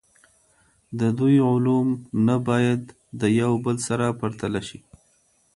[0.99, 1.87] د دوی علوم
[2.27, 2.81] نه باید
[3.21, 4.79] د یو بل سره پرتله سي.